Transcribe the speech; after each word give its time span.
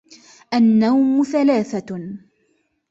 النَّوْمُ 0.53 1.23
ثَلَاثَةٌ 1.23 2.15